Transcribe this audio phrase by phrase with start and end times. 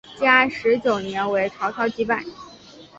[0.17, 2.23] 建安十九年为曹操击败。